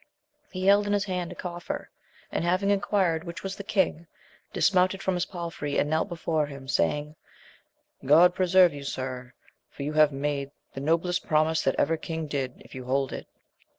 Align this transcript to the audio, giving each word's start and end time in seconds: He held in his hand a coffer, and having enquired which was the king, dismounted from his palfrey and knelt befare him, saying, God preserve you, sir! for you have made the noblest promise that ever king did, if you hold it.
He 0.51 0.65
held 0.65 0.87
in 0.87 0.93
his 0.93 1.03
hand 1.05 1.31
a 1.31 1.35
coffer, 1.35 1.91
and 2.31 2.43
having 2.43 2.71
enquired 2.71 3.23
which 3.23 3.43
was 3.43 3.55
the 3.55 3.63
king, 3.63 4.07
dismounted 4.51 4.99
from 5.03 5.13
his 5.13 5.27
palfrey 5.27 5.77
and 5.77 5.91
knelt 5.91 6.09
befare 6.09 6.47
him, 6.49 6.67
saying, 6.67 7.15
God 8.03 8.33
preserve 8.33 8.73
you, 8.73 8.83
sir! 8.83 9.35
for 9.69 9.83
you 9.83 9.93
have 9.93 10.11
made 10.11 10.49
the 10.73 10.81
noblest 10.81 11.27
promise 11.27 11.61
that 11.61 11.75
ever 11.77 11.97
king 11.97 12.25
did, 12.25 12.63
if 12.65 12.73
you 12.73 12.85
hold 12.85 13.13
it. 13.13 13.27